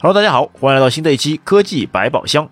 [0.00, 2.48] Hello，大家好，欢迎来到新的一期科技百宝箱。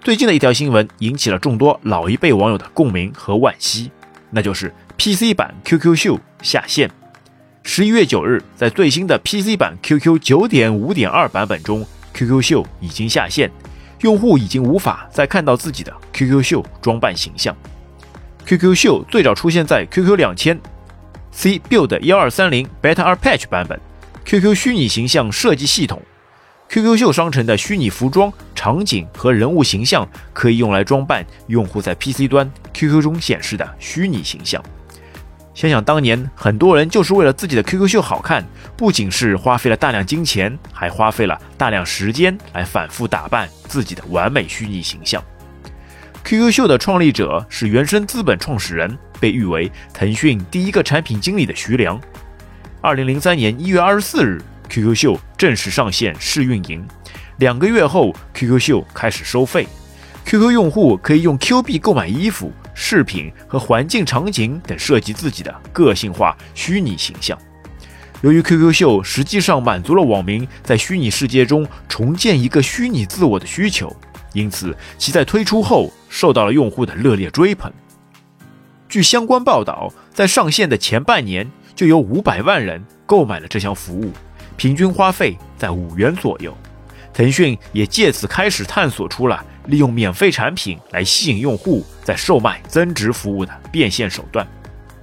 [0.00, 3.92] 最近的一条新闻引起了众多老一辈网友的共鸣和惋惜，
[4.32, 6.90] 那就是 PC 版 QQ 秀下线。
[7.62, 13.48] 十一月九日，在最新的 PC 版 QQ 九点五点二版本中，QQ 秀已经下线，
[14.00, 17.56] 用户已经无法再看到自己的 QQ 秀装扮形象。
[18.44, 20.60] QQ 秀最早出现在 QQ 两千
[21.30, 23.78] C Build 幺二三零 Beta 二 Patch 版本
[24.24, 26.02] ，QQ 虚拟形象设计系统。
[26.72, 34.64] QQ 秀商城的虚拟服装、场景和人物形象可以用来装扮用户在 PC 端 QQ 中显示的虚拟形象。
[35.52, 38.42] 想想当年，很多人就是为了自己的 QQ 秀好看，
[38.74, 45.22] 不仅是花费了大量金钱，还花费了大量时间来反复打扮自己的完美虚拟形象。
[46.24, 52.00] QQ 秀的创立者是原生资本创始人，被誉为腾讯第一个产品经理的徐良。
[52.80, 54.40] 二零零三年一月二十四日。
[54.72, 56.82] QQ 秀正式上线试运营，
[57.36, 59.68] 两个月后，QQ 秀开始收费。
[60.24, 67.38] QQ 用户可以用 Q 币购买衣服、饰品和环境场景等，设计自己的个性化虚拟形象。
[68.22, 73.94] 由于 QQ 秀实际上满足了网民在虚拟世界中重建一个虚拟自我的需求，
[74.32, 77.70] 因此其在推出后受到了用户的热烈追捧。
[78.88, 84.10] 据相关报道，在上线的前半年，就有五百万人购买了这项服务。
[84.56, 86.56] 平均花费在五元左右，
[87.12, 94.46] 腾讯也借此开始探索出了利用免费产品来吸引用户，在售卖增值服务的变现手段。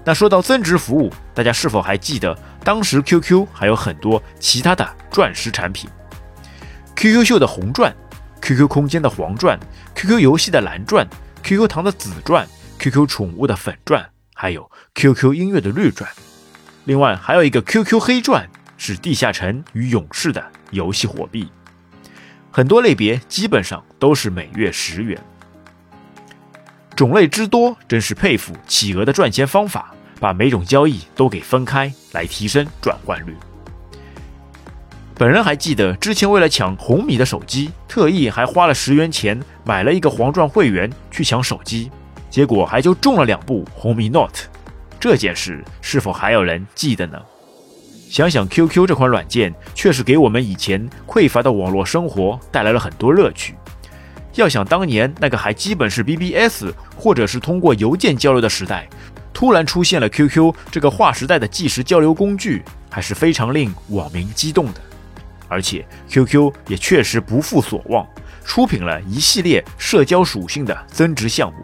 [0.06, 5.90] 那说到增值服务，大家是否还记得当时 QQ 还有很多其他的钻石产品
[6.96, 7.94] ？QQ 秀的红钻
[8.42, 9.60] ，QQ 空间的黄钻
[9.96, 11.08] ，QQ 游戏的蓝钻
[11.44, 12.48] ，QQ 糖的紫钻
[12.80, 16.10] ，QQ 宠物的粉钻，还有 QQ 音乐的绿钻。
[16.86, 18.50] 另外还有一个 QQ 黑钻。
[18.80, 20.42] 是地下城与勇士的
[20.72, 21.52] 游戏货币，
[22.50, 25.22] 很多类别基本上都是每月十元，
[26.96, 33.36] 种类之多，真是佩服企鹅的赚钱方法，把每种交易都给分开来提升转换率。
[35.14, 41.92] 本人还记得之前为了抢红米的手机，特意还花了十元钱买了一个黄钻会员去抢手机，
[42.30, 44.44] 结果还就中了两部红米 Note，
[45.02, 47.20] 这件事是否还有人记得呢？
[48.10, 53.54] 想想 QQ 这款软件，确实给我们以前匮乏的网络生活带来了很多乐趣。
[54.34, 58.90] 要想当年那个还基本是 BBS 或者是通过邮件交流的时代，
[59.32, 64.82] 突然出现了 QQ 这个划时代的即时交流工具，还是非常令网民激动的。
[65.48, 68.08] 而且 QQ 也确实不负所望，
[68.44, 71.64] 出品了一系列社交属性的增值项目。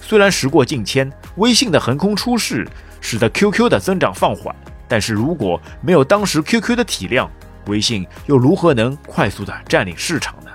[0.00, 2.64] 虽然时过境迁，微信的横空出世
[3.00, 4.54] 使得 QQ 的增长放缓。
[4.88, 7.30] 但是如果没有当时 QQ 的体量，
[7.66, 10.50] 微信又如何能快速的占领市场呢？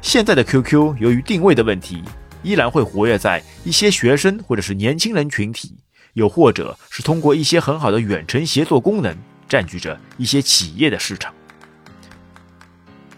[0.00, 2.02] 现在的 QQ 由于定位的问题，
[2.42, 5.76] 依然会活跃在一些学生或者是年轻人群体，
[6.14, 9.14] 又或者是通过一些很好的远程协作功能，
[9.48, 11.34] 占据着一些企业的市场。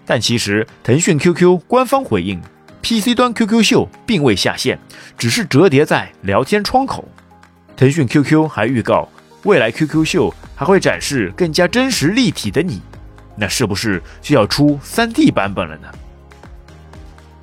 [0.04, 2.40] 但其实腾讯 QQ 官方回应
[2.82, 4.78] ，PC 端 QQ 秀并未下线，
[5.16, 7.06] 只是折叠在聊天窗口。
[7.76, 9.08] 腾讯 QQ 还预告。
[9.44, 12.82] 未来 QQ 秀还会展示更加真实立体的你，
[13.36, 15.88] 那是不是就要出 3D 版本了呢？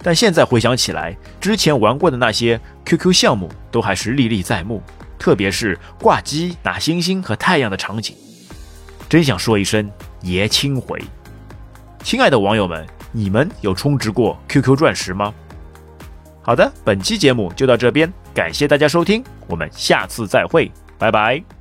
[0.03, 4.83] 但现在回想起来，之前玩过的那些 QQ 项目都还是历历在目，
[5.17, 8.17] 特别是挂机拿星星和太阳的场景，
[9.07, 9.89] 真想说一声
[10.21, 11.01] 爷青回。
[12.03, 15.33] 亲爱的网友们，你们有充值过 QQ 钻石吗？
[16.41, 21.54] 好的，本期节目就到这边，感谢大家收听，我们下次再会，拜拜。